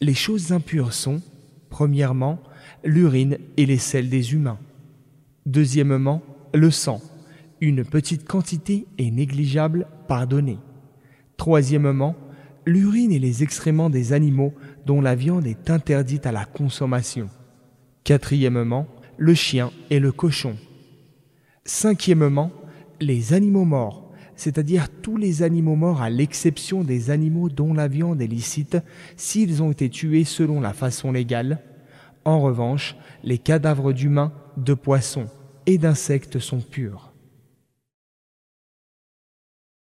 [0.00, 1.22] Les choses impures sont,
[1.70, 2.38] premièrement,
[2.84, 4.58] l'urine et les selles des humains.
[5.46, 6.22] Deuxièmement,
[6.52, 7.00] le sang,
[7.60, 10.58] une petite quantité et négligeable pardonnée.
[11.36, 12.14] Troisièmement,
[12.66, 14.52] l'urine et les excréments des animaux
[14.84, 17.30] dont la viande est interdite à la consommation.
[18.04, 18.86] Quatrièmement,
[19.16, 20.56] le chien et le cochon.
[21.64, 22.52] Cinquièmement,
[23.00, 24.05] les animaux morts,
[24.36, 28.78] c'est-à-dire tous les animaux morts à l'exception des animaux dont la viande est licite
[29.16, 31.60] s'ils ont été tués selon la façon légale.
[32.24, 35.26] En revanche, les cadavres d'humains, de poissons
[35.66, 37.12] et d'insectes sont purs.